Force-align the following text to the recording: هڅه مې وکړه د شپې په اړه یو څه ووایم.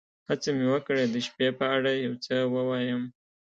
هڅه 0.27 0.49
مې 0.57 0.65
وکړه 0.73 1.03
د 1.13 1.15
شپې 1.27 1.47
په 1.59 1.65
اړه 1.75 1.91
یو 2.05 2.13
څه 2.25 2.35
ووایم. 2.53 3.01